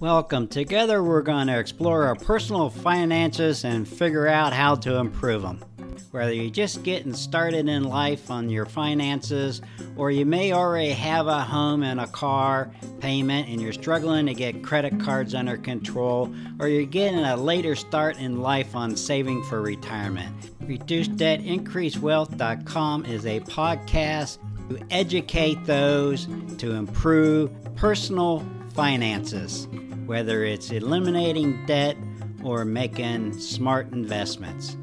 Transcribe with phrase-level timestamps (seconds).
[0.00, 0.48] Welcome.
[0.48, 5.62] Together, we're going to explore our personal finances and figure out how to improve them.
[6.10, 9.60] Whether you're just getting started in life on your finances,
[9.98, 14.32] or you may already have a home and a car payment and you're struggling to
[14.32, 19.44] get credit cards under control, or you're getting a later start in life on saving
[19.44, 20.34] for retirement.
[20.62, 24.38] ReduceDebtIncreaseWealth.com is a podcast
[24.70, 26.26] to educate those
[26.56, 28.42] to improve personal
[28.72, 29.68] finances
[30.10, 31.96] whether it's eliminating debt
[32.42, 34.76] or making smart investments.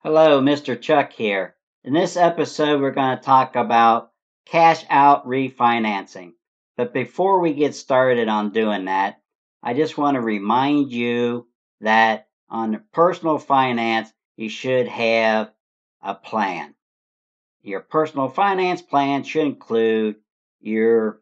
[0.00, 0.78] Hello, Mr.
[0.78, 1.54] Chuck here.
[1.84, 4.10] In this episode, we're going to talk about
[4.44, 6.32] cash out refinancing.
[6.76, 9.22] But before we get started on doing that,
[9.62, 11.48] I just want to remind you
[11.80, 15.50] that on personal finance, you should have
[16.02, 16.74] a plan.
[17.62, 20.16] Your personal finance plan should include
[20.60, 21.20] your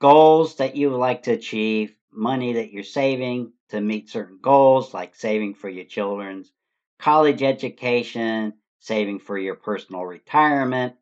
[0.00, 4.94] goals that you would like to achieve, money that you're saving to meet certain goals,
[4.94, 6.52] like saving for your children's
[6.98, 10.94] college education, saving for your personal retirement,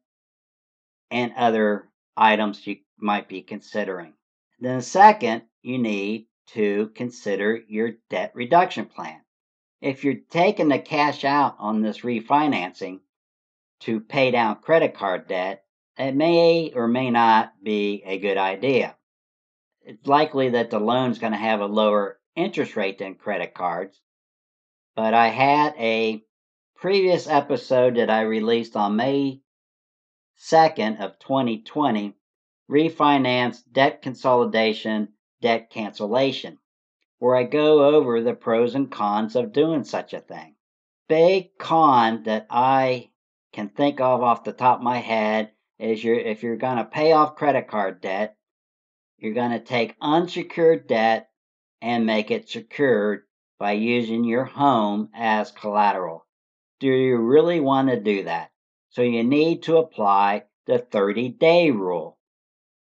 [1.10, 4.14] and other items you might be considering.
[4.58, 9.20] Then, second, you need to consider your debt reduction plan.
[9.80, 13.00] If you're taking the cash out on this refinancing,
[13.80, 15.64] to pay down credit card debt,
[15.98, 18.96] it may or may not be a good idea.
[19.82, 24.00] It's likely that the loan's going to have a lower interest rate than credit cards,
[24.94, 26.22] but I had a
[26.74, 29.40] previous episode that I released on May
[30.38, 32.14] 2nd of 2020,
[32.70, 35.08] refinance debt consolidation,
[35.40, 36.58] debt cancellation,
[37.18, 40.56] where I go over the pros and cons of doing such a thing.
[41.08, 43.10] Big con that I
[43.56, 46.84] can think of off the top of my head is you're, if you're going to
[46.84, 48.36] pay off credit card debt,
[49.16, 51.30] you're going to take unsecured debt
[51.80, 53.22] and make it secured
[53.58, 56.26] by using your home as collateral.
[56.80, 58.50] Do you really want to do that?
[58.90, 62.18] So you need to apply the 30 day rule.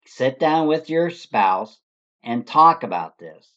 [0.05, 1.79] Sit down with your spouse
[2.21, 3.49] and talk about this.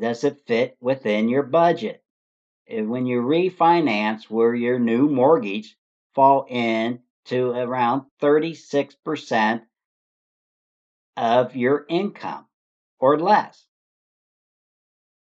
[0.00, 2.02] Does it fit within your budget?
[2.70, 5.76] When you refinance where your new mortgage
[6.14, 9.62] fall in to around 36%
[11.16, 12.46] of your income
[12.98, 13.64] or less?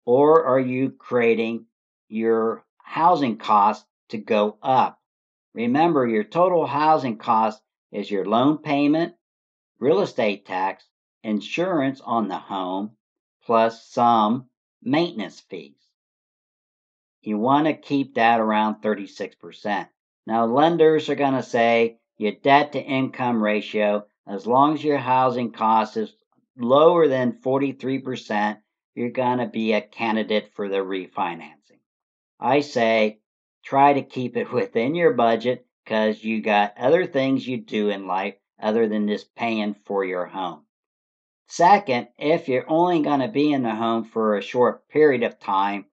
[0.05, 1.65] Or are you creating
[2.07, 4.99] your housing cost to go up?
[5.53, 9.15] Remember, your total housing cost is your loan payment,
[9.79, 10.85] real estate tax,
[11.23, 12.91] insurance on the home,
[13.43, 14.49] plus some
[14.81, 15.86] maintenance fees.
[17.27, 19.89] You want to keep that around 36%.
[20.25, 24.97] Now, lenders are going to say your debt to income ratio, as long as your
[24.97, 26.15] housing cost is
[26.57, 28.59] lower than 43%,
[28.95, 31.81] you're going to be a candidate for the refinancing.
[32.39, 33.19] I say
[33.61, 38.07] try to keep it within your budget because you got other things you do in
[38.07, 40.61] life other than just paying for your home.
[41.47, 45.41] Second, if you're only going to be in the home for a short period of
[45.41, 45.87] time,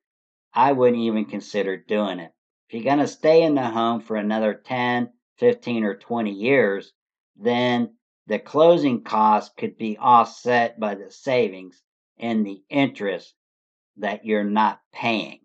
[0.54, 2.32] I wouldn't even consider doing it.
[2.68, 6.92] If you're going to stay in the home for another 10, 15, or 20 years,
[7.36, 11.82] then the closing costs could be offset by the savings
[12.18, 13.34] and the interest
[13.96, 15.40] that you're not paying.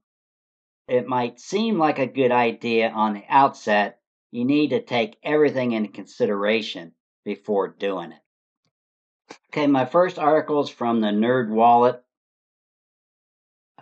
[0.87, 3.99] It might seem like a good idea on the outset.
[4.31, 6.93] You need to take everything into consideration
[7.25, 9.35] before doing it.
[9.51, 12.03] Okay, my first article is from the Nerd Wallet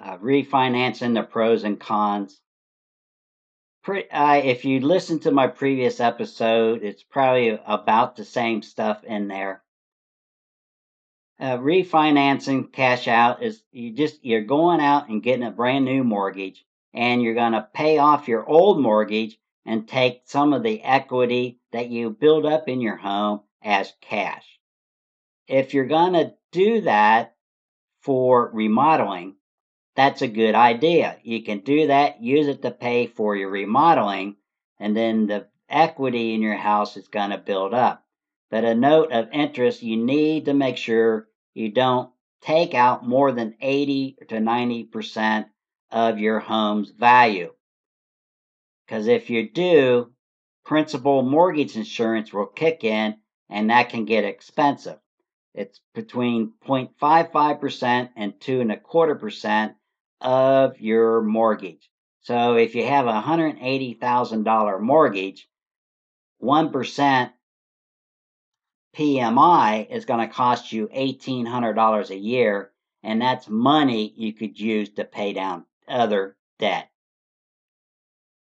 [0.01, 2.39] uh, refinancing the pros and cons.
[3.87, 9.29] Uh, if you listen to my previous episode, it's probably about the same stuff in
[9.29, 9.63] there.
[11.39, 16.03] Uh, refinancing cash out is you just you're going out and getting a brand new
[16.03, 20.81] mortgage and you're going to pay off your old mortgage and take some of the
[20.81, 24.59] equity that you build up in your home as cash.
[25.47, 27.35] If you're going to do that
[28.01, 29.35] for remodeling,
[29.97, 31.17] that's a good idea.
[31.23, 34.35] You can do that, use it to pay for your remodeling,
[34.79, 38.05] and then the equity in your house is going to build up.
[38.51, 42.11] But a note of interest, you need to make sure you don't
[42.41, 45.47] take out more than 80 to 90%
[45.89, 47.51] of your home's value.
[48.85, 50.11] Because if you do,
[50.63, 53.15] principal mortgage insurance will kick in
[53.49, 54.99] and that can get expensive.
[55.55, 59.73] It's between 0.55% and two and a quarter percent
[60.21, 61.89] of your mortgage.
[62.21, 65.47] So if you have a $180,000 mortgage,
[66.43, 67.31] 1%
[68.95, 72.71] PMI is going to cost you $1,800 a year,
[73.03, 76.89] and that's money you could use to pay down other debt.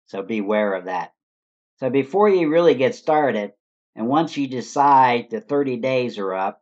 [0.07, 1.13] So beware of that.
[1.79, 3.53] So before you really get started,
[3.95, 6.61] and once you decide the 30 days are up,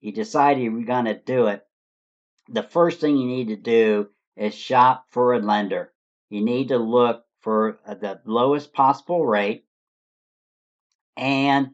[0.00, 1.66] you decide you're going to do it,
[2.48, 5.92] the first thing you need to do is shop for a lender.
[6.28, 9.64] You need to look for the lowest possible rate
[11.16, 11.70] and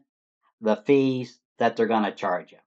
[0.61, 2.57] the fees that they're going to charge you.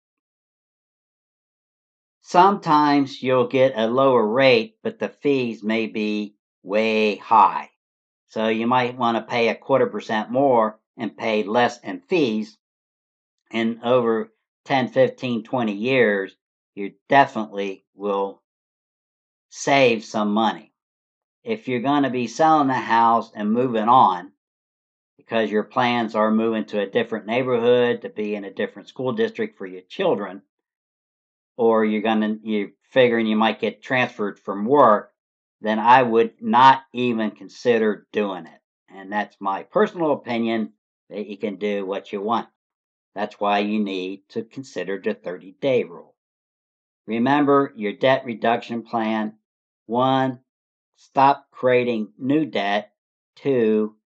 [2.22, 7.70] Sometimes you'll get a lower rate, but the fees may be way high.
[8.28, 12.56] So you might want to pay a quarter percent more and pay less in fees.
[13.50, 14.32] And over
[14.66, 16.36] 10, 15, 20 years,
[16.74, 18.42] you definitely will
[19.50, 20.72] save some money.
[21.42, 24.32] If you're going to be selling the house and moving on,
[25.16, 29.12] because your plans are moving to a different neighborhood to be in a different school
[29.12, 30.42] district for your children,
[31.56, 35.12] or you're going to, you're figuring you might get transferred from work,
[35.60, 38.60] then I would not even consider doing it.
[38.88, 40.72] And that's my personal opinion
[41.10, 42.48] that you can do what you want.
[43.14, 46.14] That's why you need to consider the 30 day rule.
[47.06, 49.34] Remember your debt reduction plan.
[49.90, 50.38] One,
[50.94, 52.92] stop creating new debt.
[53.34, 53.96] Two,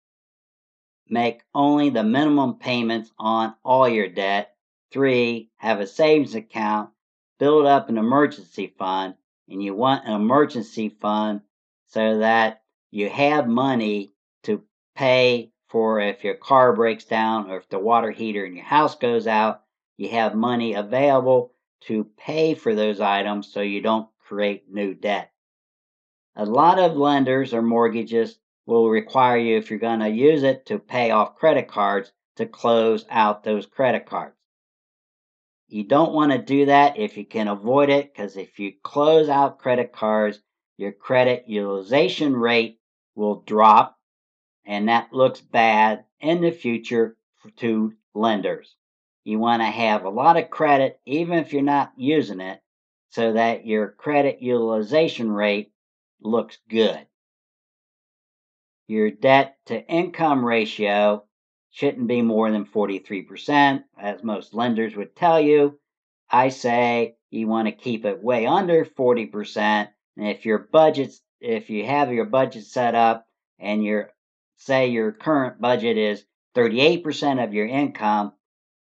[1.10, 4.56] make only the minimum payments on all your debt.
[4.90, 6.88] Three, have a savings account,
[7.38, 9.16] build up an emergency fund,
[9.46, 11.42] and you want an emergency fund
[11.88, 14.14] so that you have money
[14.44, 14.62] to
[14.96, 18.94] pay for if your car breaks down or if the water heater in your house
[18.94, 19.60] goes out,
[19.98, 25.30] you have money available to pay for those items so you don't create new debt.
[26.36, 30.66] A lot of lenders or mortgages will require you, if you're going to use it,
[30.66, 34.36] to pay off credit cards to close out those credit cards.
[35.68, 39.28] You don't want to do that if you can avoid it, because if you close
[39.28, 40.40] out credit cards,
[40.76, 42.80] your credit utilization rate
[43.14, 43.96] will drop,
[44.66, 47.16] and that looks bad in the future
[47.58, 48.74] to lenders.
[49.22, 52.60] You want to have a lot of credit, even if you're not using it,
[53.10, 55.70] so that your credit utilization rate
[56.24, 57.06] looks good.
[58.88, 61.24] Your debt to income ratio
[61.70, 65.78] shouldn't be more than 43%, as most lenders would tell you.
[66.30, 69.88] I say you want to keep it way under 40%.
[70.16, 73.26] And if your budget's, if you have your budget set up
[73.58, 74.10] and your,
[74.56, 76.24] say your current budget is
[76.54, 78.32] 38% of your income,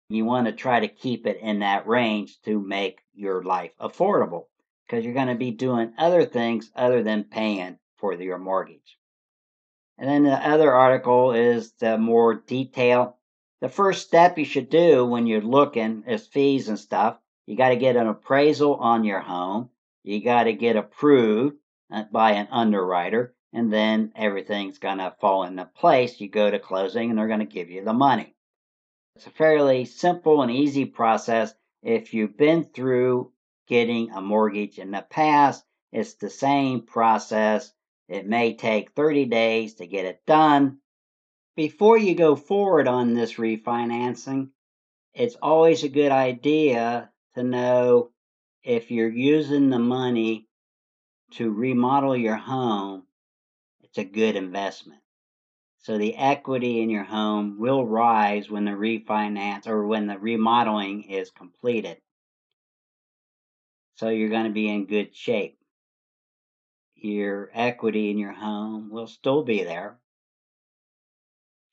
[0.10, 4.46] you want to try to keep it in that range to make your life affordable
[4.90, 8.98] because you're going to be doing other things other than paying for your mortgage.
[10.00, 13.18] And then the other article is the more detail.
[13.62, 17.20] The first step you should do when you're looking is fees and stuff.
[17.46, 19.70] You got to get an appraisal on your home.
[20.04, 21.58] You got to get approved
[21.92, 26.20] uh, by an underwriter, and then everything's going to fall into place.
[26.22, 28.34] You go to closing, and they're going to give you the money.
[29.16, 31.54] It's a fairly simple and easy process.
[31.84, 33.34] If you've been through
[33.70, 37.72] getting a mortgage in the past, it's the same process
[38.10, 40.80] it may take 30 days to get it done.
[41.56, 44.50] Before you go forward on this refinancing,
[45.14, 48.12] it's always a good idea to know
[48.64, 50.48] if you're using the money
[51.34, 53.04] to remodel your home,
[53.84, 55.02] it's a good investment.
[55.80, 61.04] So the equity in your home will rise when the refinance or when the remodeling
[61.04, 61.98] is completed.
[64.00, 65.60] So you're going to be in good shape
[67.04, 69.98] your equity in your home will still be there.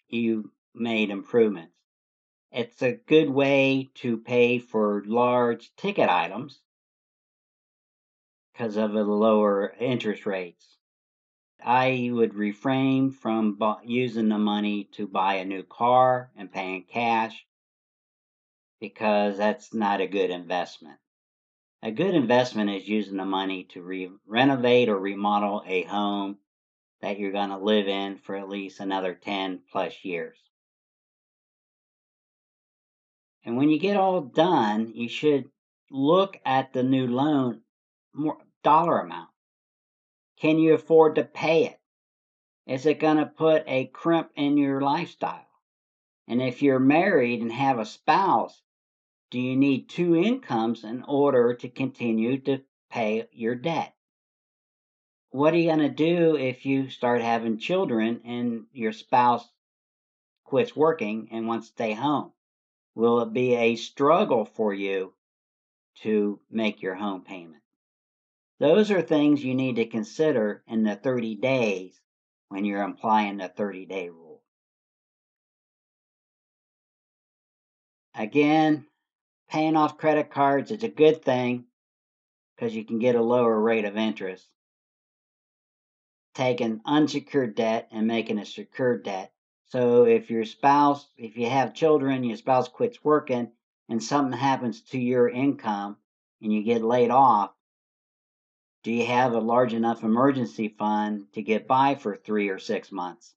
[0.09, 1.75] You made improvements.
[2.53, 6.61] It's a good way to pay for large ticket items
[8.53, 10.79] because of the lower interest rates.
[11.63, 17.47] I would refrain from using the money to buy a new car and paying cash
[18.81, 20.99] because that's not a good investment.
[21.87, 26.39] A good investment is using the money to re- renovate or remodel a home
[27.01, 30.37] that you're going to live in for at least another 10 plus years.
[33.45, 35.49] And when you get all done, you should
[35.89, 37.61] look at the new loan
[38.13, 39.31] more dollar amount.
[40.41, 41.79] Can you afford to pay it?
[42.67, 45.47] Is it going to put a crimp in your lifestyle?
[46.27, 48.61] And if you're married and have a spouse,
[49.31, 53.95] do you need two incomes in order to continue to pay your debt?
[55.31, 59.47] What are you going to do if you start having children and your spouse
[60.45, 62.33] quits working and wants to stay home?
[62.95, 65.13] Will it be a struggle for you
[66.03, 67.63] to make your home payment?
[68.59, 72.01] Those are things you need to consider in the 30 days
[72.49, 74.41] when you're applying the 30 day rule.
[78.15, 78.87] Again,
[79.49, 81.65] paying off credit cards is a good thing
[82.55, 84.47] because you can get a lower rate of interest.
[86.35, 89.33] Taking unsecured debt and making a secured debt.
[89.69, 93.51] So if your spouse, if you have children, your spouse quits working
[93.89, 95.97] and something happens to your income
[96.41, 97.53] and you get laid off,
[98.83, 102.93] do you have a large enough emergency fund to get by for three or six
[102.93, 103.35] months?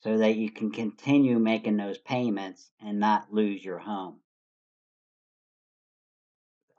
[0.00, 4.20] So that you can continue making those payments and not lose your home.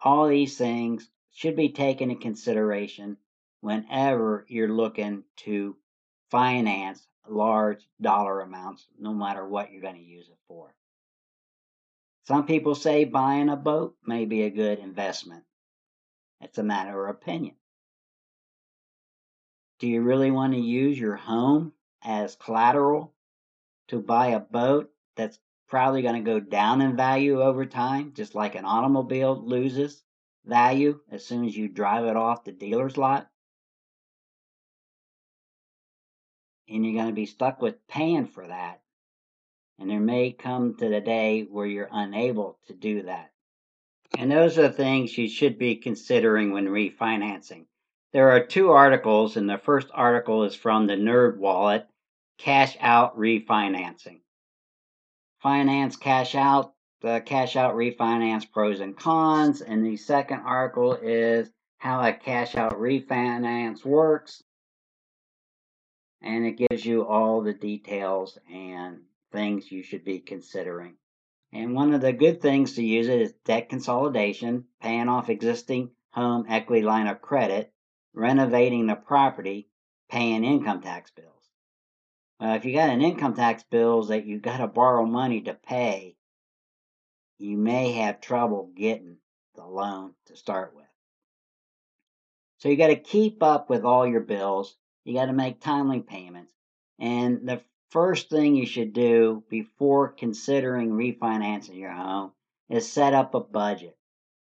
[0.06, 3.18] All these things should be taken into consideration
[3.62, 5.76] whenever you're looking to
[6.30, 10.76] finance large dollar amounts, no matter what you're going to use it for.
[12.28, 15.44] Some people say buying a boat may be a good investment.
[16.40, 17.56] It's a matter of opinion.
[19.80, 23.12] Do you really want to use your home as collateral
[23.88, 28.36] to buy a boat that's probably going to go down in value over time, just
[28.36, 30.04] like an automobile loses
[30.46, 33.30] value as soon as you drive it off the dealer's lot?
[36.68, 38.82] And you're going to be stuck with paying for that.
[39.80, 43.32] And there may come to the day where you're unable to do that.
[44.18, 47.66] And those are the things you should be considering when refinancing.
[48.14, 51.86] There are two articles, and the first article is from the Nerd Wallet
[52.38, 54.22] Cash Out Refinancing.
[55.46, 59.62] Finance Cash Out, the Cash Out Refinance Pros and Cons.
[59.62, 64.42] And the second article is How a Cash Out Refinance Works.
[66.20, 70.96] And it gives you all the details and things you should be considering.
[71.54, 75.92] And one of the good things to use it is debt consolidation, paying off existing
[76.10, 77.72] home equity line of credit,
[78.16, 79.70] renovating the property,
[80.10, 81.35] paying income tax bills.
[82.42, 85.54] Uh, if you got an income tax bills that you got to borrow money to
[85.54, 86.16] pay,
[87.38, 89.18] you may have trouble getting
[89.56, 90.86] the loan to start with.
[92.58, 94.76] So you got to keep up with all your bills.
[95.04, 96.52] You got to make timely payments.
[97.00, 102.32] And the first thing you should do before considering refinancing your home
[102.70, 103.98] is set up a budget.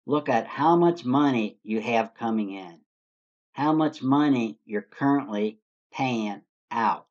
[0.06, 2.80] Look at how much money you have coming in,
[3.54, 5.60] how much money you're currently
[5.92, 7.06] paying out.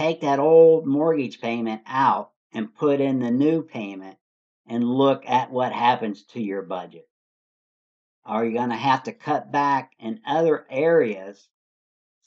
[0.00, 4.16] Take that old mortgage payment out and put in the new payment
[4.66, 7.06] and look at what happens to your budget.
[8.24, 11.50] Are you going to have to cut back in other areas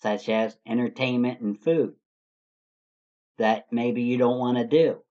[0.03, 1.95] such as entertainment and food,
[3.39, 5.01] that maybe you don't want to do.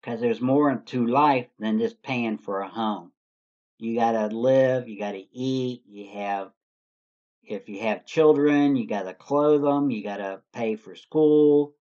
[0.00, 3.10] Because there's more to life than just paying for a home.
[3.78, 6.52] You got to live, you got to eat, you have,
[7.48, 11.74] if you have children, you got to clothe them, you got to pay for school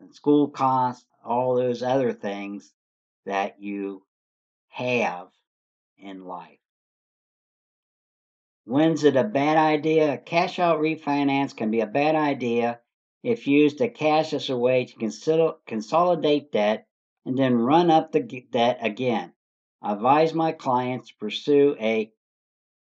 [0.00, 2.72] and school costs, all those other things
[3.26, 4.02] that you
[4.68, 5.28] have
[5.98, 6.58] in life.
[8.64, 10.14] When's it a bad idea?
[10.14, 12.80] A cash out refinance can be a bad idea
[13.22, 16.86] if used to cash us away to consolidate debt
[17.26, 19.32] and then run up the debt again.
[19.82, 22.12] I advise my clients to pursue a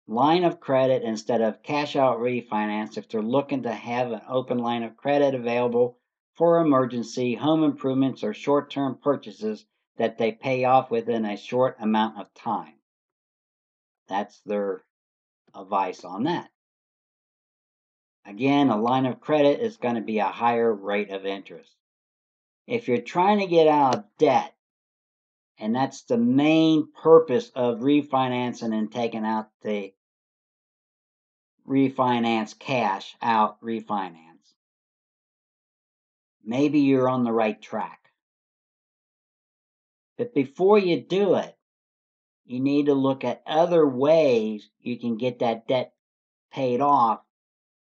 [0.07, 4.57] line of credit instead of cash out refinance if they're looking to have an open
[4.57, 5.97] line of credit available
[6.35, 9.65] for emergency home improvements or short term purchases
[9.97, 12.73] that they pay off within a short amount of time.
[14.07, 14.83] That's their
[15.55, 16.49] advice on that.
[18.25, 21.75] Again, a line of credit is going to be a higher rate of interest.
[22.67, 24.55] If you're trying to get out of debt,
[25.59, 29.93] and that's the main purpose of refinancing and taking out the
[31.67, 34.53] refinance cash out refinance.
[36.43, 37.99] Maybe you're on the right track.
[40.17, 41.55] But before you do it,
[42.45, 45.93] you need to look at other ways you can get that debt
[46.51, 47.21] paid off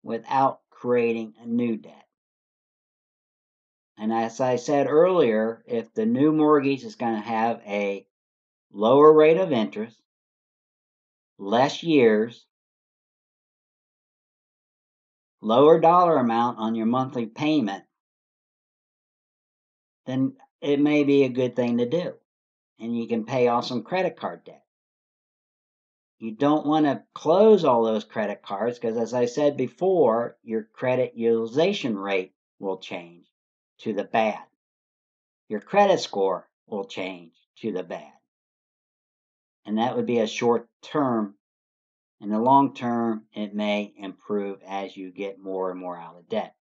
[0.02, 2.07] without creating a new debt.
[3.98, 8.06] And as I said earlier, if the new mortgage is going to have a
[8.72, 10.00] lower rate of interest,
[11.36, 12.46] less years,
[15.40, 17.84] lower dollar amount on your monthly payment,
[20.06, 22.14] then it may be a good thing to do
[22.78, 24.64] and you can pay off some credit card debt.
[26.20, 30.64] You don't want to close all those credit cards because, as I said before, your
[30.72, 33.26] credit utilization rate will change
[33.80, 34.40] to the bad.
[35.48, 38.12] Your credit score will change to the bad.
[39.64, 41.34] And that would be a short term.
[42.20, 46.28] In the long term, it may improve as you get more and more out of
[46.28, 46.54] debt.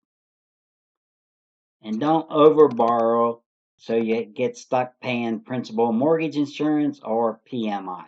[1.81, 3.41] And don't overborrow
[3.77, 8.05] so you get stuck paying principal mortgage insurance or PMI.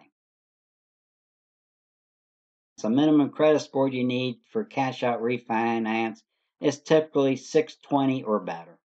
[2.82, 6.22] The minimum credit score you need for cash out refinance
[6.62, 8.79] is typically 620 or better.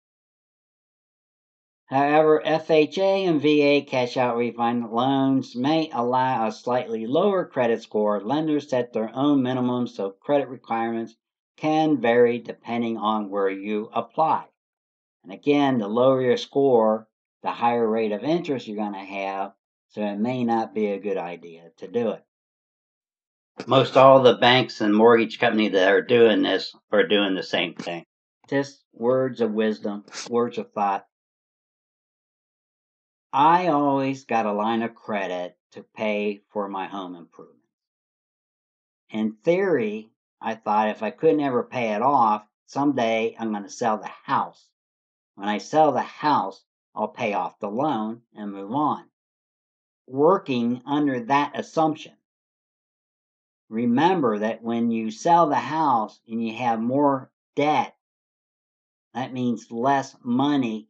[1.92, 8.22] However, FHA and VA cash out refinance loans may allow a slightly lower credit score.
[8.22, 11.18] Lenders set their own minimums, so credit requirements
[11.58, 14.46] can vary depending on where you apply.
[15.26, 17.10] And again, the lower your score,
[17.44, 19.52] the higher rate of interest you're going to have,
[19.90, 22.24] so it may not be a good idea to do it.
[23.68, 27.76] Most all the banks and mortgage companies that are doing this are doing the same
[27.76, 28.06] thing.
[28.48, 31.06] Just words of wisdom, words of thought
[33.34, 37.62] I always got a line of credit to pay for my home improvements.
[39.10, 40.12] In theory,
[40.42, 44.12] I thought if I couldn't ever pay it off, someday I'm going to sell the
[44.26, 44.70] house.
[45.36, 46.62] When I sell the house,
[46.94, 49.10] I'll pay off the loan and move on.
[50.08, 52.18] Working under that assumption.
[53.70, 57.96] Remember that when you sell the house and you have more debt,
[59.14, 60.90] that means less money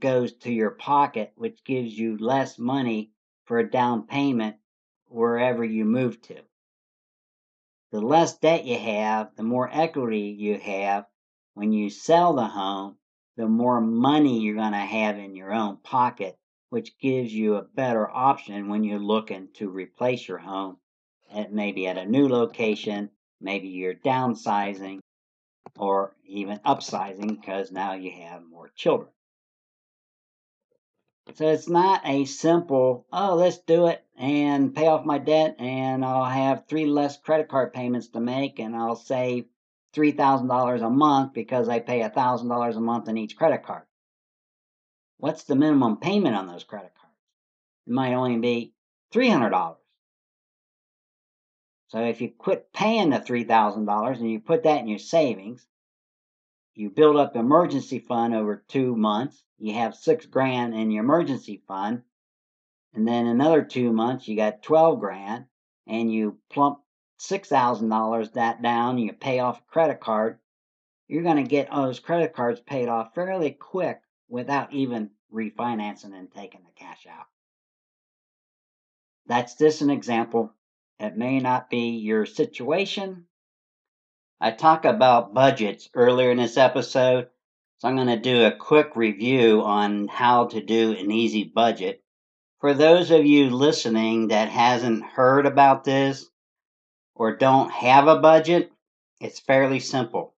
[0.00, 3.12] goes to your pocket, which gives you less money
[3.44, 4.56] for a down payment
[5.06, 6.40] wherever you move to.
[7.90, 11.06] The less debt you have, the more equity you have.
[11.54, 12.96] When you sell the home,
[13.36, 16.36] the more money you're going to have in your own pocket,
[16.70, 20.76] which gives you a better option when you're looking to replace your home
[21.30, 25.00] at maybe at a new location, maybe you're downsizing
[25.78, 29.10] or even upsizing because now you have more children.
[31.34, 36.04] So it's not a simple, oh, let's do it and pay off my debt and
[36.04, 39.44] I'll have three less credit card payments to make and I'll save
[39.94, 43.84] $3,000 a month because I pay $1,000 a month on each credit card.
[45.18, 47.16] What's the minimum payment on those credit cards?
[47.86, 48.72] It might only be
[49.12, 49.76] $300.
[51.88, 55.66] So if you quit paying the $3,000 and you put that in your savings,
[56.78, 59.42] you build up emergency fund over two months.
[59.58, 62.02] You have six grand in your emergency fund.
[62.94, 65.46] And then another two months, you got 12 grand
[65.88, 66.78] and you plump
[67.18, 68.98] $6,000 that down.
[68.98, 70.38] You pay off a credit card.
[71.08, 76.62] You're to get those credit cards paid off fairly quick without even refinancing and taking
[76.62, 77.26] the cash out.
[79.26, 80.52] That's just an example.
[81.00, 83.26] It may not be your situation,
[84.40, 87.28] I talked about budgets earlier in this episode,
[87.78, 92.04] so I'm going to do a quick review on how to do an easy budget.
[92.60, 96.30] For those of you listening that hasn't heard about this
[97.16, 98.70] or don't have a budget,
[99.20, 100.34] it's fairly simple.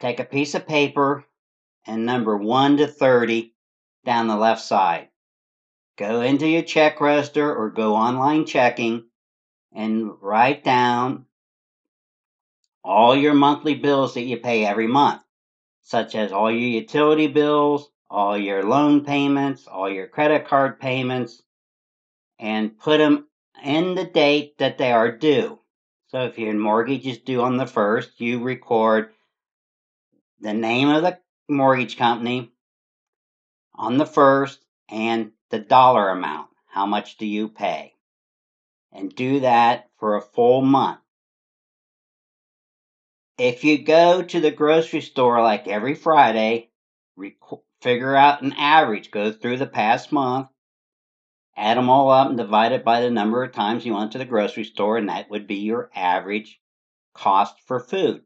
[0.00, 1.26] Take a piece of paper
[1.86, 3.54] and number 1 to 30
[4.06, 5.08] down the left side.
[5.98, 9.04] Go into your check register or go online checking
[9.74, 11.26] and write down
[12.84, 15.22] all your monthly bills that you pay every month,
[15.80, 21.42] such as all your utility bills, all your loan payments, all your credit card payments,
[22.38, 23.26] and put them
[23.64, 25.58] in the date that they are due.
[26.08, 29.10] So if your mortgage is due on the first, you record
[30.40, 31.18] the name of the
[31.48, 32.52] mortgage company
[33.74, 36.48] on the first and the dollar amount.
[36.66, 37.94] How much do you pay?
[38.92, 41.00] And do that for a full month.
[43.38, 46.70] If you go to the grocery store like every Friday,
[47.16, 47.34] rec-
[47.82, 50.48] figure out an average, go through the past month,
[51.56, 54.18] add them all up and divide it by the number of times you went to
[54.18, 56.60] the grocery store, and that would be your average
[57.12, 58.22] cost for food.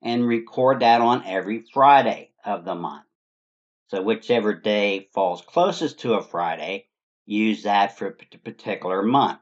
[0.00, 3.06] And record that on every Friday of the month.
[3.88, 6.86] So, whichever day falls closest to a Friday,
[7.24, 9.40] use that for a particular month.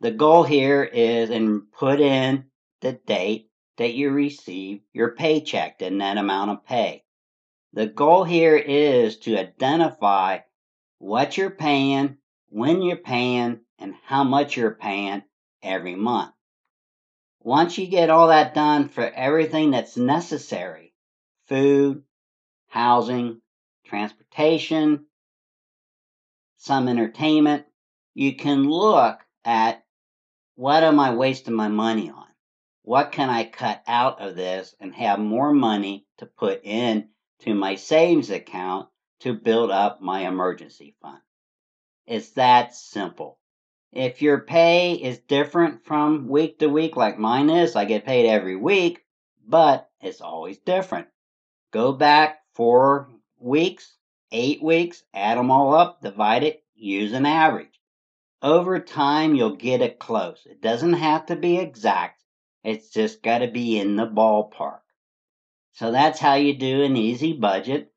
[0.00, 3.47] The goal here is and put in the date
[3.78, 7.04] that you receive your paycheck, the net amount of pay.
[7.72, 10.40] The goal here is to identify
[10.98, 15.22] what you're paying, when you're paying, and how much you're paying
[15.62, 16.32] every month.
[17.40, 20.92] Once you get all that done for everything that's necessary
[21.46, 22.02] food,
[22.68, 23.40] housing,
[23.86, 25.06] transportation,
[26.58, 27.64] some entertainment
[28.18, 29.84] you can look at
[30.56, 32.27] what am I wasting my money on?
[32.88, 37.52] What can I cut out of this and have more money to put in to
[37.52, 38.88] my savings account
[39.20, 41.20] to build up my emergency fund.
[42.06, 43.40] It's that simple.
[43.92, 48.26] If your pay is different from week to week, like mine is, I get paid
[48.26, 49.04] every week,
[49.46, 51.08] but it's always different.
[51.70, 53.98] Go back four weeks,
[54.32, 57.82] eight weeks, add them all up, divide it, use an average.
[58.40, 60.46] Over time, you'll get it close.
[60.46, 62.24] It doesn't have to be exact,
[62.68, 64.80] it's just got to be in the ballpark.
[65.72, 67.90] So that's how you do an easy budget.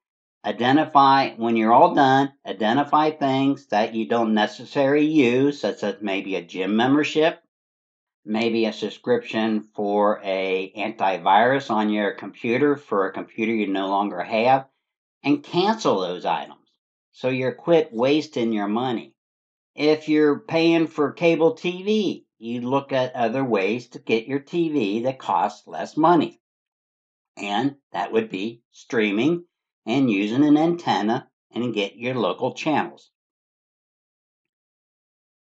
[0.45, 6.35] Identify, when you're all done, identify things that you don't necessarily use, such as maybe
[6.35, 7.43] a gym membership,
[8.23, 14.21] maybe a subscription for a antivirus on your computer for a computer you no longer
[14.21, 14.67] have,
[15.23, 16.57] and cancel those items.
[17.11, 19.13] So you're quit wasting your money.
[19.75, 25.03] If you're paying for cable TV, you look at other ways to get your TV
[25.03, 26.41] that costs less money.
[27.37, 29.45] And that would be streaming
[29.85, 33.11] and using an antenna and get your local channels.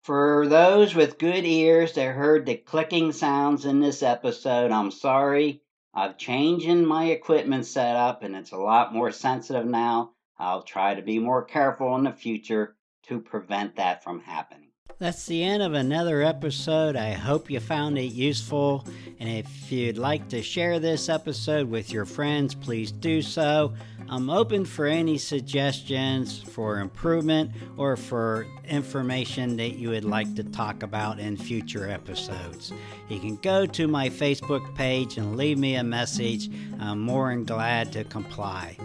[0.02, 5.62] For those with good ears that heard the clicking sounds in this episode, I'm sorry.
[5.92, 10.12] I've changed my equipment setup and it's a lot more sensitive now.
[10.38, 12.76] I'll try to be more careful in the future
[13.08, 14.63] to prevent that from happening.
[14.98, 16.94] That's the end of another episode.
[16.94, 18.86] I hope you found it useful.
[19.18, 23.74] And if you'd like to share this episode with your friends, please do so.
[24.08, 30.44] I'm open for any suggestions for improvement or for information that you would like to
[30.44, 32.72] talk about in future episodes.
[33.08, 36.50] You can go to my Facebook page and leave me a message.
[36.78, 38.76] I'm more than glad to comply.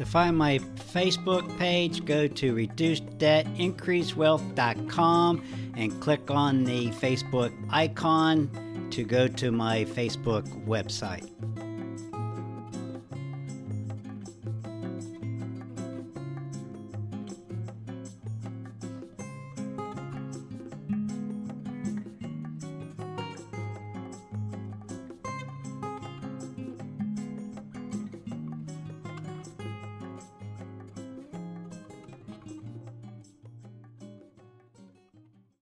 [0.00, 5.44] To find my Facebook page, go to reducedebtincreasewealth.com
[5.76, 11.28] and click on the Facebook icon to go to my Facebook website.